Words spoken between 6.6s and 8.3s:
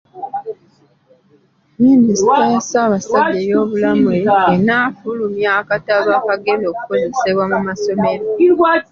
okukozesebwa mu masomero.